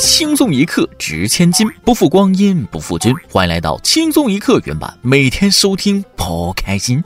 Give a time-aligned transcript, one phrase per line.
[0.00, 3.14] 轻松一刻值千金，不负光阴不负君。
[3.30, 7.04] 欢迎来到轻松一刻原版，每天收听不开心。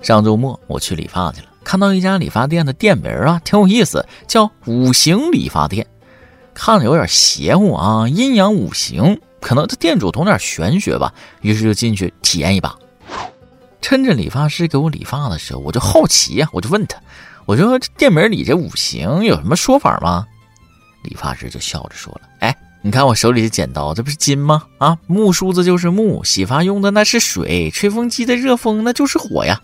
[0.00, 5.84] 上周末我去理发去了，看到一家理发店的店名啊，挺有意思，叫五行理发店，
[6.54, 12.78] 看着有点邪乎啊，阴阳五行，可能这店主懂点玄学吧，于是就进去体验一把。
[13.82, 17.00] 趁着理发师给我理发的时候，我就好奇呀，我就问他，
[17.48, 20.26] 我说这店名里这五行有什么说法吗？
[21.02, 24.64] 理发师就笑着说了，哎，你看我手里的剪刀，这不是金吗？
[24.76, 29.62] 啊，木梳子就是木，洗发用的那是水，吹风机的热风那就是火呀。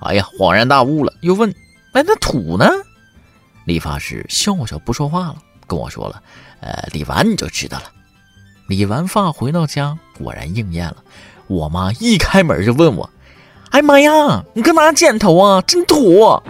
[0.00, 1.54] 哎呀，恍然大悟了，又问，
[1.92, 2.68] 哎，那土呢？
[3.66, 5.36] 理发师笑笑不说话了，
[5.68, 6.20] 跟我说了，
[6.58, 7.84] 呃，理完你就知道了。
[8.66, 10.96] 理完发回到家，果然应验了，
[11.46, 13.08] 我妈一开门就问我。
[13.70, 14.44] 哎妈呀！
[14.54, 15.62] 你干哪剪头啊？
[15.62, 16.42] 真土！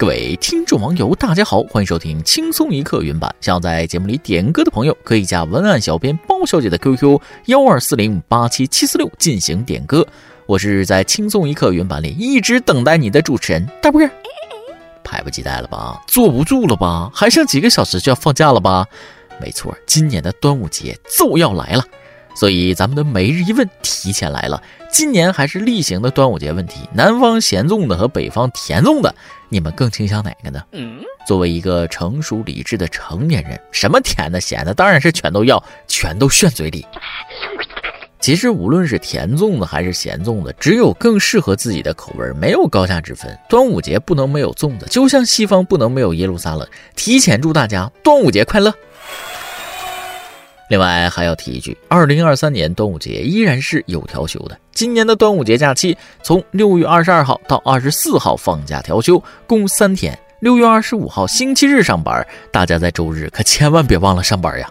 [0.00, 3.34] 各位听众网友，大家好，欢迎收听轻松一刻云版。
[3.40, 10.06] 想要在节目里点歌的朋友，可以加文案小编包小姐的 QQ 幺二四零八七七四六进行点歌。
[10.46, 14.08] 我是在轻松一刻云版里一直等待你的主持人大波儿。
[15.02, 16.00] 迫不及待了吧？
[16.06, 17.10] 坐不住了吧？
[17.12, 18.86] 还剩几个小时就要放假了吧？
[19.40, 21.82] 没错，今年的端午节就要来了。
[22.38, 29.12] 所以咱们的每日一问提前来了，今年还是例行的端午节问题，南方咸粽子和北方甜粽子，
[29.48, 30.62] 你们更倾向哪个呢？
[31.26, 36.86] 作为一个成熟理智的成年人，什么甜的咸的，当然是全都要，全都炫嘴里。
[38.20, 43.36] 其实无论是甜粽子还是咸粽子，只有更适合自己的口味，没有高下之分。
[43.48, 46.64] 端午节不能没有粽子，就像西方不能没有耶路撒冷。
[46.94, 48.72] 提前祝大家端午节快乐！
[50.68, 54.58] 另外还要提一句，二零二三年端午节依然是有调休的。
[54.72, 60.16] 今年的端午节假期从六月二十二号到二十四号放假调休，共三天。
[60.40, 64.70] 六月二十五号星期日上班，大家在周日可千万别忘了上班呀。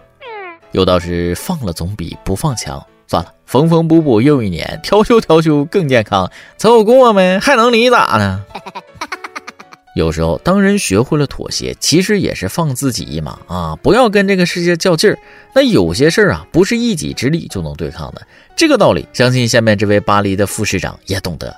[0.72, 2.82] 有道是放了总比不放强。
[3.06, 8.44] 算了，缝缝补补又一年，调休调休更健康，凑合过呗，还能你咋呢？
[9.98, 13.76] 有时候，当人学会了妥协，其实也是放自己一马啊！
[13.82, 15.18] 不要跟这个世界较劲儿。
[15.52, 18.24] 那有些事儿啊，不是一己之力就能对抗的。
[18.56, 21.52] 这个道理，相信下面这位巴黎的副市长也懂得。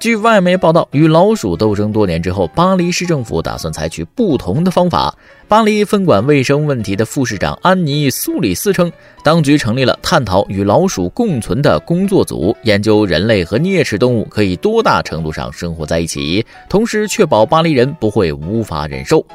[0.00, 5.12] 据外媒报道，与老鼠斗争多年之后，巴黎市政府打算采取不同的方法。
[5.48, 8.92] 巴黎分管卫生问题的副市长安妮·苏里斯称，
[9.24, 19.26] 当局成立了探讨与老鼠共存的工作组，研究人类和啮齿动物可以多大程度上生活在一起，同时确保巴黎人不会无法忍受。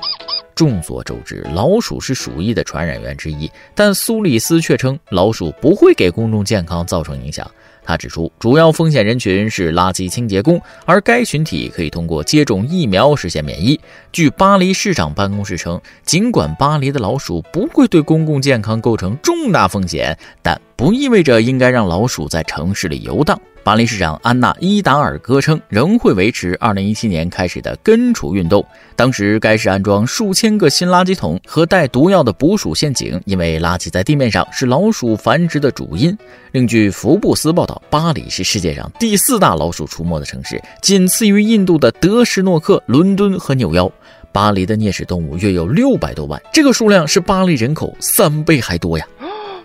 [0.55, 7.49] 众所周知，老鼠是鼠疫的传染源之一，但苏里斯却称，老鼠不会给公众健康造成影响。
[7.83, 13.79] 他指出，主要风险人群是垃圾清洁工，而该群体可以通过接种疫苗实现免疫。
[14.11, 23.39] 据巴黎市长办公室称，尽管巴黎的老鼠不会对公共健康构成重大风险，但不意味着应该让老鼠在城市里游荡。
[23.63, 28.65] 巴黎市长安娜·伊达尔戈称，仍会维持2017年开始的根除运动。
[28.93, 36.15] 当时，该市安装数千个新垃圾桶和带毒药的捕鼠陷阱，因为垃圾在地面上是老鼠繁殖的主因。
[36.51, 43.89] 另据福布斯报道，巴黎是世界上第四大老鼠出没的城市，仅次于印度的德什诺克、伦敦和纽约。
[44.33, 49.07] 巴黎的啮齿动物约有六百多万，这个数量是巴黎人口三倍还多呀！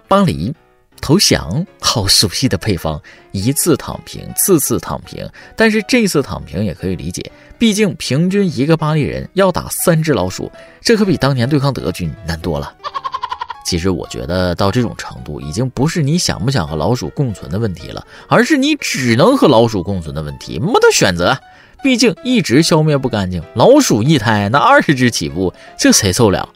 [0.07, 0.55] 巴黎。
[1.01, 3.01] 投降，好熟悉的配方，
[3.33, 10.51] 一次躺平，次次躺平，但是这次躺平也可以理解，毕竟平均一个巴黎人要打三只老鼠，
[10.81, 12.73] 这可比当年对抗德军难多了。
[13.65, 21.39] 其实我觉得到这种程度，已经不是你想不想和老鼠共存的问题了，而是你只能和老鼠共存的问题，没得选择。
[21.83, 26.49] 毕竟一直消灭不干净，老鼠一胎那二十只起步，这谁受了？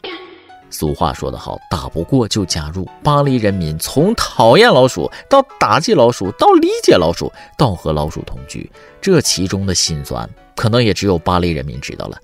[0.73, 2.85] 俗话说得好，打不过就加入。
[3.03, 8.69] 巴黎人民从讨厌老鼠到打击老鼠，到理解老鼠，到和老鼠同居，
[8.99, 12.17] 这其中的辛酸，可能也只有巴黎人民知道了。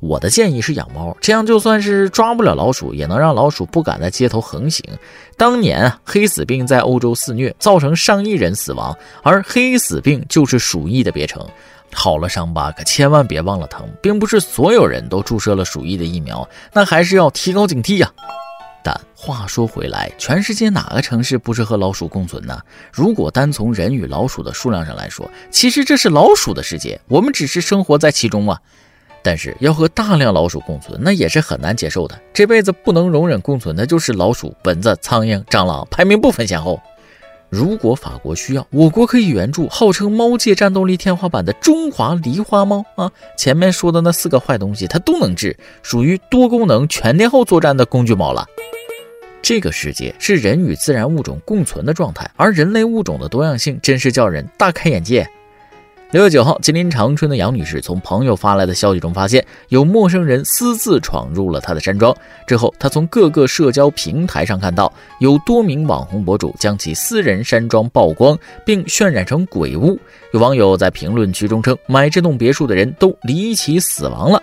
[0.00, 2.54] 我的建议是养猫，这样就算是抓不了。
[2.54, 4.84] 老鼠，也能让老鼠不敢在街头横行。
[5.36, 11.44] 当年，黑死病在欧洲肆虐，造成上亿人死亡，而黑死病就是鼠疫的别称。
[11.92, 18.12] 好了伤疤，可千万别忘了疼，并不是所有人都注射了鼠疫的疫苗，那还是要提高警惕呀。
[18.84, 22.60] 但话说回来，全世界哪个城市不是和老鼠共存呢？
[22.92, 28.60] 如果单从人与老鼠的数量上来说，其实这是老鼠的世界，我们只是生活在其中啊。
[29.20, 32.18] 但是要和大量老鼠共存，那也是很难接受的。
[32.32, 36.80] 这辈子不能容忍共存的就是老鼠、蚊子、苍蝇、蟑螂，排名不分先后。
[37.50, 43.10] 如果法国需要，我国可以援助号称猫界战斗力天花板的中华狸花猫啊！
[43.38, 48.46] 前面说的那四个坏东西，它都能治，属于多功能全天候作战的工具猫了。
[49.40, 55.26] 这个世界是人与自然物种共存的状态，而人类物种的多样性真是叫人大开眼界。
[56.10, 62.16] 六月九号，吉林长春的杨女士从朋友发来的消息中发现，有陌生人私自闯入了她的山庄。
[62.46, 64.90] 之后，她从各个社交平台上看到，
[65.20, 70.00] 有多名网红博主将其私人山庄曝光，并渲染成鬼屋。
[70.32, 74.42] 有网友在评论区中称，买这栋别墅的人都离奇死亡了。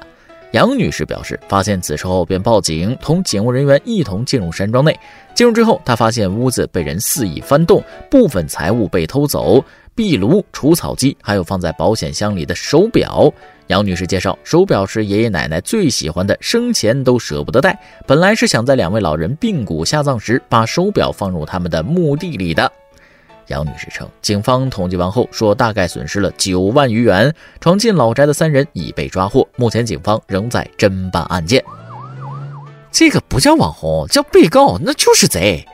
[0.56, 4.98] 杨女士表示，发现此事后便报警，同警务人员一同进入山庄内。
[5.34, 9.62] 进入之后，她发现屋子被人肆意翻动，部分财物被偷走。
[9.94, 13.30] 壁炉、除草机，还有放在保险箱里的手表。
[13.68, 17.78] 杨女士介绍，手表是爷爷奶奶最喜欢的，生前都舍不得戴。
[18.08, 22.72] 本来是想在两位老人病骨下葬时，把手表放入他们的墓地里的。
[23.48, 27.34] 杨女士称，警方统计完后说，大概损失了九万余元。
[27.60, 31.64] 闯进老宅的三人已被抓获，目前警方仍在侦办案件。
[32.92, 35.66] 这个不叫网红，叫被告，那就是贼。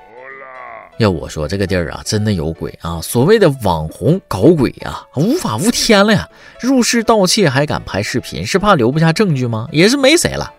[0.97, 3.01] 要我说，这个地儿啊，真的有鬼啊！
[3.01, 6.29] 所谓的网红搞鬼啊，无法无天了呀！
[6.59, 9.67] 入室盗窃还敢拍视频，是怕留不下证据吗？
[9.71, 10.53] 也是没谁了。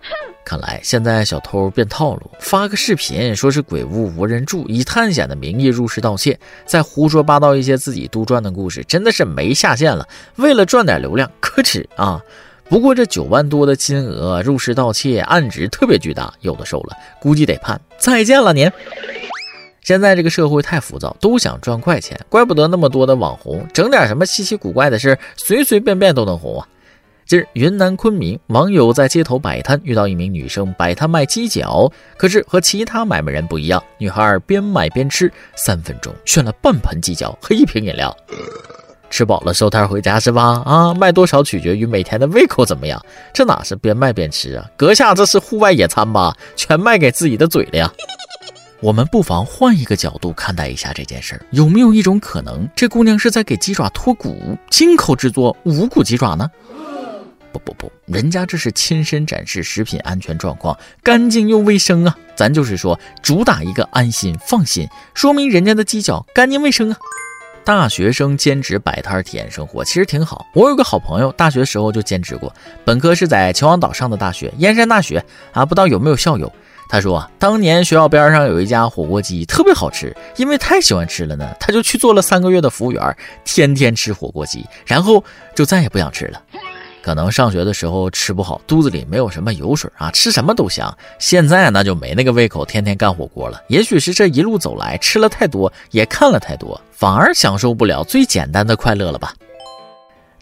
[0.45, 10.07] 看来现在小偷变套路，发个视频说是鬼屋无人住，以探险的名义入室盗窃，再胡说八道一些自己杜撰的故事，真的是没下限了。
[10.37, 12.21] 为了赚点流量，可耻啊！
[12.69, 18.71] 不过这九万多的金额入室盗窃，案值特别巨大，有的受了，估计得判再见了您。
[19.83, 26.69] 现在这个社会太浮躁，都想赚快钱，怪不得那么多的网红整点什么稀奇古怪的事，随随便便都能红啊！
[27.33, 38.15] 近日，云南昆明网友在街头摆摊，遇到一名女生摆摊卖鸡脚，可是和其他买卖人不一样，女孩边卖边吃，三分钟炫了半盆鸡脚和一瓶饮料，
[39.09, 40.63] 吃饱了收摊回家是吧？
[40.67, 43.03] 啊，卖多少取决于每天的胃口怎么样，
[43.33, 44.69] 这哪是边卖边吃啊？
[44.77, 46.37] 阁下这是户外野餐吧？
[46.55, 47.91] 全卖给自己的嘴了呀！
[48.83, 56.51] 我们不妨换一个角度看待一下这件事儿，有没有一种可能，这姑娘是在给鸡爪脱骨，进口制作无骨鸡爪呢？
[57.53, 62.17] 不不不，人家这是亲身展示食品安全状况，干净又卫生啊！
[62.35, 66.97] 咱就是说，主打一个安心放心，说明人家的鸡脚干净卫生啊！
[67.65, 72.53] 大学生兼职摆摊体验生活其实挺好，我有个好朋友，大学时候就兼职过，
[72.85, 76.51] 本科是在秦皇岛上的大学燕山大学啊，不知道有没有校友。
[76.89, 80.15] 他说，当年学校边上有一家火锅鸡，特别好吃。
[80.37, 86.43] 因为太喜欢吃了呢，他就去做了三个月的服务员，天天吃火锅鸡，然后就再也不想吃了。
[87.03, 90.97] 可能上学的时候吃不好，肚子里没有什么油水啊，吃什么都香。
[91.19, 93.61] 现在那就没那个胃口，天天干火锅了。
[93.69, 99.35] 也许是这一路走来吃了太多，也看了太多，反而享受不了最简单的快乐了吧。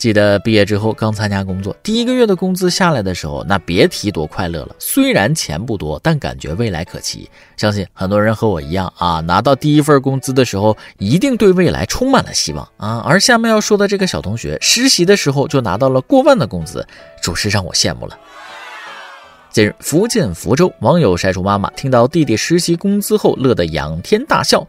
[0.01, 4.75] 记得毕业之后刚参加工作，第一个月的工资下来的时候，那别提多快乐了。
[4.79, 7.29] 虽然钱不多，但感觉未来可期。
[7.59, 13.05] 相信很多人和我一样啊，拿到第一份工资的时候，一定对未来充满了希望啊。
[13.07, 16.87] 而下面要说的这个小同学，实习的时候就拿到了过万的工资，
[17.23, 18.19] 着实让我羡慕了。
[19.51, 24.67] 近日，福建福州网友晒出妈妈听到弟弟实习工资后乐得仰天大笑。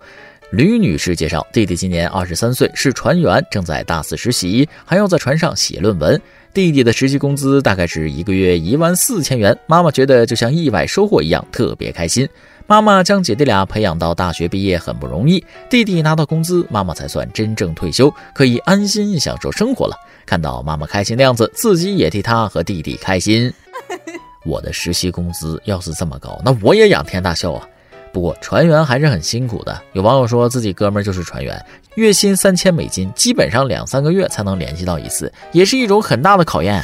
[0.52, 6.22] 吕女士介绍，弟弟今年二十三岁，是船员，正在大四实习，还要在船上写论文。
[6.54, 12.28] 弟弟的实习工资大概是一个月一万四千元，妈妈觉得就像意外收获一样，特别开心。
[12.68, 19.96] 妈妈将姐弟俩培养到大学毕业很不容易，弟弟拿到工资，妈妈才算真正退休，可以安心享受生活了。
[20.26, 23.54] 看到妈妈开心的样子，自己也替她和弟弟开心。
[24.44, 27.66] 我的实习工资要是这么高，那我也仰天大笑啊！
[28.12, 29.82] 不过船员还是很辛苦的。
[29.94, 31.64] 有网友说自己哥们儿就是船员，
[31.96, 36.84] 月薪三千美金，基本上两三个月才能联系到一次，也是一种很大的考验。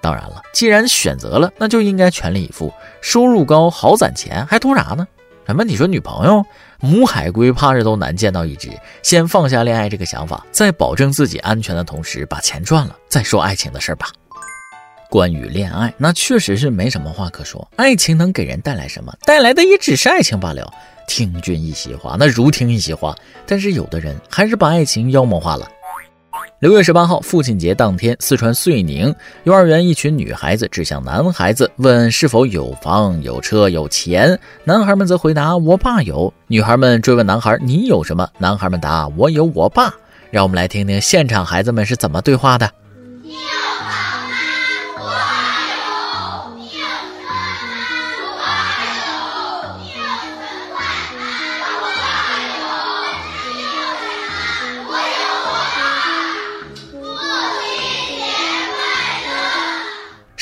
[0.00, 2.72] 当然了，既然选择了，那就应该全力以赴。
[3.00, 5.06] 收入高，好攒钱，还图啥呢？
[5.46, 5.64] 什么？
[5.64, 6.44] 你说女朋友？
[6.80, 8.70] 母海龟怕是都难见到一只。
[9.02, 14.08] 先放下恋爱这个想法，在保证自己安全的同时，把钱赚了，再说爱情的事儿吧。
[15.10, 17.68] 关于恋爱，那确实是没什么话可说。
[17.76, 19.12] 爱情能给人带来什么？
[19.26, 20.72] 带来的也只是爱情罢了。
[21.08, 23.14] 听君一席话，那如听一席话。
[23.44, 25.68] 但是有的人还是把爱情妖魔化了。
[26.60, 29.12] 六月十八号，父亲节当天，四川遂宁
[29.42, 34.38] 幼儿园一群女孩子指向男孩子，问是否有房、有车、有钱。
[34.62, 39.92] 男孩们则回答：“我爸有。”女孩们追问男孩：“你有什么？”男孩们答：“我有我爸。”
[40.30, 42.70] 让我们来听听现场孩子们是怎么对话的。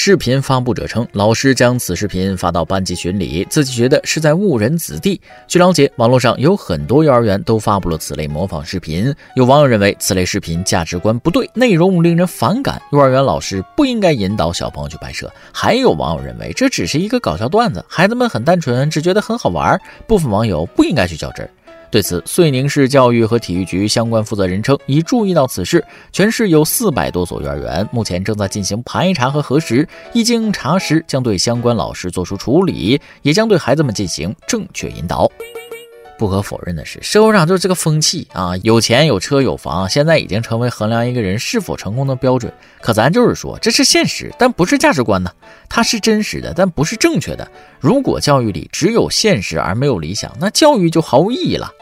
[0.08, 5.20] 视频发布者称，老师将此视频发到班级群里，自己觉得是在误人子弟。
[5.46, 9.14] 据了解，网络上有很多幼儿园都发布了此类模仿视频。
[9.34, 15.30] 有网友认为此类视频价值观不对，内容令人反感，幼儿园老师不应该引导小朋友去拍摄。
[15.52, 19.78] 还有网友认为这只是一个搞笑段子，孩子们很单纯，只觉得很好玩。
[20.06, 21.46] 部分网友不应该去较真。
[21.90, 35.30] 对此，遂宁市教育和体育局相关负责人称，已注意到此事，全市有四百多所幼儿园，目前正在进行排查和核实，一经查实，将对相关老师作出处理，也将对孩子们进行正确引导。
[36.18, 42.52] 不可否认的是，社会上就是这个风气啊，有钱有车有房，现在已经成为衡量一个人是否成功的标准。
[42.80, 45.30] 可咱就是说，这是现实，但不是价值观呢。
[45.68, 47.48] 它是真实的，但不是正确的。
[47.78, 51.72] 如果教育里只有现实而没有理想，那教育就毫无意义了。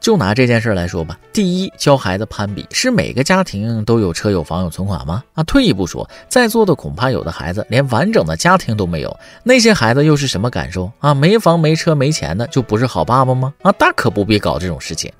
[0.00, 5.22] 就拿这件事来说吧，第一，教孩子攀比，是每个家庭都有车有房有存款吗？
[5.34, 11.12] 啊，退一步说，在座的恐怕有的孩子连完整的家庭都没有，那些孩子又是什么感受啊？
[11.12, 13.52] 没房没车没钱的就不是好爸爸吗？
[13.62, 15.10] 啊，大可不必搞这种事情。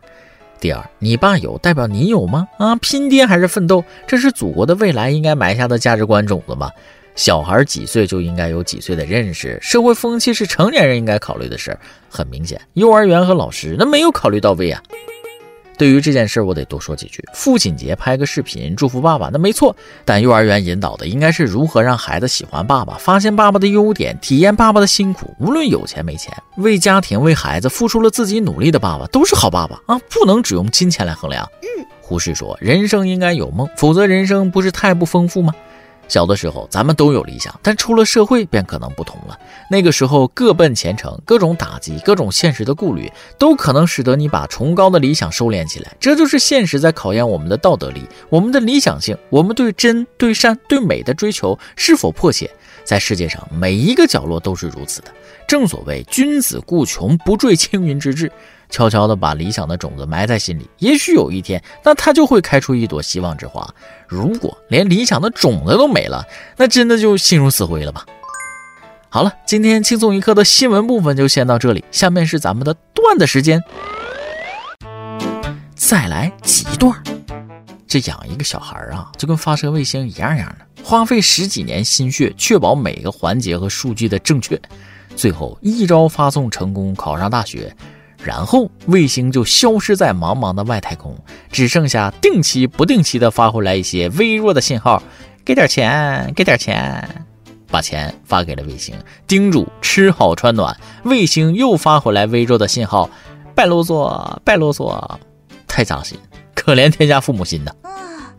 [0.60, 2.46] 第二，你爸有代表你有吗？
[2.58, 6.70] 啊，拼爹还是奋斗，这是祖国的未来应该埋下的价值观种子吧。
[7.16, 11.80] 小孩几岁就应该有几岁的认识，社会风气是成年人应该考虑的事儿。
[12.10, 14.80] 很明显，幼儿园和老师那没有考虑到位啊。
[15.78, 17.22] 对于这件事，我得多说几句。
[17.34, 19.76] 父亲节拍个视频祝福爸爸，那没错。
[20.06, 25.34] 但幼儿园引导的应该是如何让孩子喜欢爸爸，发现爸爸的优点，体验爸爸的辛苦。
[25.38, 30.00] 无论有钱没钱，为家庭为孩子付出了自己努力的爸爸，都是好爸爸啊！
[30.10, 31.46] 不能只用金钱来衡量。
[31.62, 35.52] 嗯胡适说：“人生应该有梦，否则人生不是太不丰富吗？”
[36.08, 39.38] 小的时候，咱们都有理想，但出了社会便可能不同了。
[39.70, 45.94] 那个时候，各奔前程，各种打击，各种现实的顾虑，都可能使得你把崇高的理想收敛起来。
[45.98, 52.50] 这就是现实在考验我们的道德力、我们的理想性、我们对真、对善、对美的追求是否迫切。
[52.84, 55.08] 在世界上每一个角落都是如此的。
[55.48, 58.30] 正所谓，君子固穷，不坠青云之志。
[58.68, 63.68] 悄悄地把理想的种子埋在心里，也许有一天，那它就会开出一朵希望之花。
[64.06, 66.24] 如果连理想的种子都没了，
[66.56, 68.04] 那真的就心如死灰了吧？
[69.08, 73.62] 好了，今天轻松一刻的新闻部分就先到这里，下面是咱们的段子时间。
[75.74, 76.92] 再来几段。
[77.86, 84.60] 这养一个小孩啊，就跟发射卫星一样样的，花费十几年心血，确保每个环节和数据的正确，
[85.14, 87.74] 最后一招发送成功，考上大学。
[88.22, 91.16] 然后卫星就消失在茫茫的外太空，
[91.50, 95.02] 只剩下定期不定期的发回来一些微弱的信号，
[95.44, 97.26] 给点钱，给点钱，
[97.70, 98.94] 把钱发给了卫星，
[99.26, 100.76] 叮嘱吃好穿暖。
[101.04, 103.08] 卫星又发回来微弱的信号，
[103.54, 105.18] 别啰嗦，别啰嗦，
[105.68, 106.18] 太扎心，
[106.54, 107.72] 可怜天下父母心呐。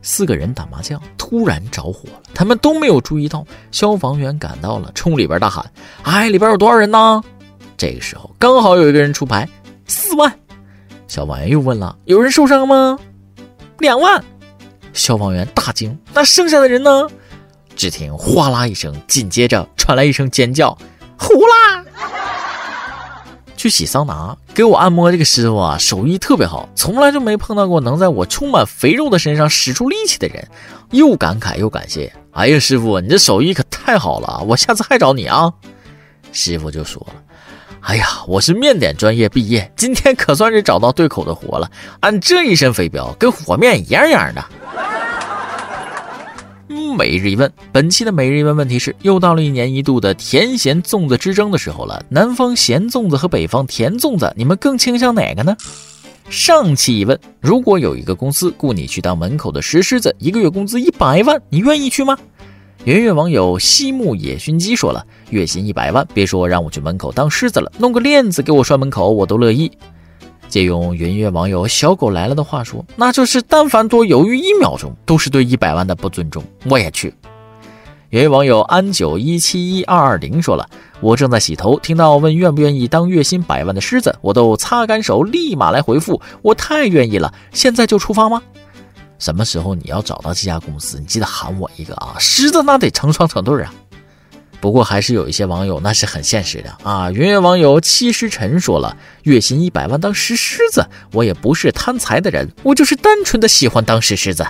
[0.01, 5.65] 四个人打麻将，突然着火了，他们都没有注意到，消防员赶到了，冲里边大喊
[6.03, 7.21] ：“哎，里边有多少人呢？”
[7.75, 9.47] 这个时候刚好有一个人出牌。
[9.87, 10.31] 四万，
[11.07, 12.99] 消防员又问了：“有人受伤吗？”
[13.79, 14.23] 两万，
[14.93, 17.07] 消防员大惊：“那剩下的人呢？”
[17.75, 20.77] 只听哗啦一声，紧接着传来一声尖叫
[21.17, 21.85] ：“糊啦！”
[23.55, 30.47] 去洗桑拿，给我按摩这个师傅啊，手艺特别好，从来就没碰到过能在我充满肥肉的身上使出力气的人。
[30.91, 35.51] 又感慨又感谢：“哎呀，师傅，你这手艺可太好了，我下次还找你啊！”
[36.31, 37.23] 师傅就说了。
[37.87, 41.71] 哎呀，我是面点专业毕业，今天可算是找到对口的活了。
[42.01, 44.45] 俺这一身肥膘跟和面一样样的。
[46.97, 52.03] 每日一问，本期的每日一问问题是：又到了一年一度的甜咸粽子之争的时候了。
[52.09, 55.55] 南方咸粽子和北方甜粽子，你们更倾向哪个呢？
[56.29, 62.17] 上期一问：如果有一个公司雇你去当门口的石狮子，一个月工资一百万，你愿意去吗？
[62.83, 69.71] 圆月网友西木野熏鸡说了：“月薪一百万，别说让我去门口当狮子了，弄个链子给我拴门口，我都乐意。”
[70.47, 77.13] 借用圆月网友小狗来了的话说：“那就是但凡多犹豫一秒钟，都是对一百万的不尊重。”我也去。
[78.11, 80.65] 圆月网友安九一七一二二零说了
[81.01, 87.33] ：“我正在洗头，听到问愿不愿意当月薪百万的狮子，我都擦干手，立马来回复，我太愿意了。
[87.51, 88.41] 现在就出发吗？”
[89.19, 92.15] 什么时候你要找到这家公司，你记得喊我一个啊！
[92.19, 93.73] 狮子那得成双成对啊。
[94.59, 97.11] 不过还是有一些网友那是很现实的啊。
[97.11, 104.45] 圆圆网友七时晨说了，月薪一百万当石狮子，我也不是贪财的人，我就是单纯的喜欢当石狮子。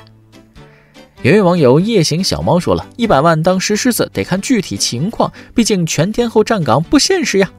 [1.24, 7.50] 圆圆网友夜行小猫说了一百万当石狮子得看具体情况，毕竟全天候站岗不现实呀。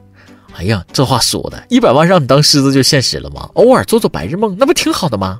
[0.55, 3.49] 哎呀，这话说的，一百万让你当狮子就现实了吗？
[3.53, 5.39] 偶尔做做白日梦，那不挺好的吗？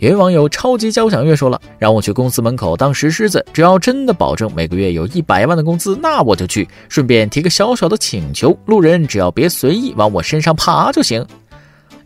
[0.00, 6.66] 有位网友超级交响乐说了，让我去公司门口当石狮子，只要真的保证每个月有一百万的工资，那我就去。
[6.88, 11.22] 顺便提个小小的请求，路人只要别随意往我身上爬就行。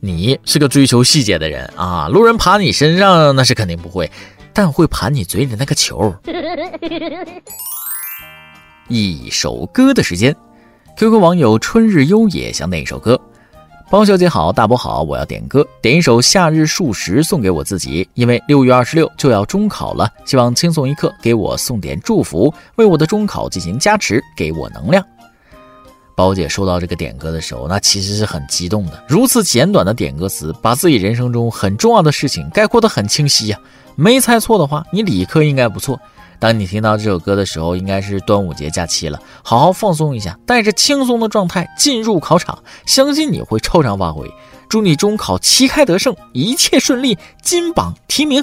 [0.01, 4.11] 你是个追求细节的人啊，路人爬你身上那是肯定不会，
[4.53, 6.13] 但会爬你嘴里那个球。
[8.89, 10.35] 一首歌的时间
[10.99, 13.19] ，QQ 网友春日优也想点一首歌。
[13.95, 25.07] 包小姐好，大伯好，我要点歌，点一首《夏日数十》送给我自己，因为六月二十六就要中考了，希望轻松一刻给我送点祝福，为我的中考进行加持，给我能量。
[26.17, 29.01] 包姐收到这个点歌的时候，那其实是很激动的。
[29.07, 33.61] 如此简短的点歌词，把自己人生中很重要的事情概括得很清晰呀。
[33.95, 36.01] 没猜错的话，你理科应该不错。
[36.39, 44.31] 当你听到这首歌的时候，应该是端午节假期了，好好放松一下，带着轻松的状态进入考场，相信你会超常发挥。
[44.69, 48.43] 祝你中考旗开得胜，一切顺利，金榜题名。